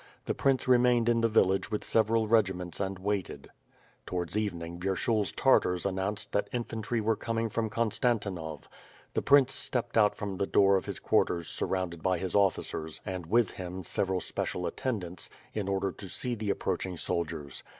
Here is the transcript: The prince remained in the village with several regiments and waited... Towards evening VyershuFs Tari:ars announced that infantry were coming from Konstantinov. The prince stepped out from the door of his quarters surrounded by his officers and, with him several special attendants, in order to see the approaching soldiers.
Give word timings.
The 0.25 0.33
prince 0.33 0.67
remained 0.67 1.07
in 1.09 1.21
the 1.21 1.27
village 1.27 1.69
with 1.69 1.83
several 1.83 2.27
regiments 2.27 2.79
and 2.79 2.97
waited... 2.97 3.51
Towards 4.07 4.35
evening 4.35 4.79
VyershuFs 4.79 5.31
Tari:ars 5.35 5.85
announced 5.85 6.31
that 6.31 6.49
infantry 6.51 6.99
were 6.99 7.15
coming 7.15 7.49
from 7.49 7.69
Konstantinov. 7.69 8.63
The 9.13 9.21
prince 9.21 9.53
stepped 9.53 9.99
out 9.99 10.15
from 10.15 10.37
the 10.37 10.47
door 10.47 10.75
of 10.75 10.87
his 10.87 10.97
quarters 10.97 11.47
surrounded 11.47 12.01
by 12.01 12.17
his 12.17 12.33
officers 12.35 12.99
and, 13.05 13.27
with 13.27 13.51
him 13.51 13.83
several 13.83 14.21
special 14.21 14.65
attendants, 14.65 15.29
in 15.53 15.67
order 15.67 15.91
to 15.91 16.09
see 16.09 16.33
the 16.33 16.49
approaching 16.49 16.97
soldiers. 16.97 17.61